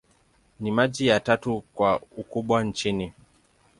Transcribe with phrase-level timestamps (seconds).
[0.59, 3.13] Ni mji wa tatu kwa ukubwa nchini.